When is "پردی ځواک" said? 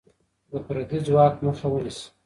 0.65-1.33